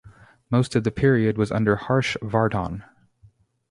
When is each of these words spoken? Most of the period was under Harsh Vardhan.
Most 0.49 0.75
of 0.75 0.83
the 0.83 0.89
period 0.89 1.37
was 1.37 1.51
under 1.51 1.75
Harsh 1.75 2.17
Vardhan. 2.23 2.83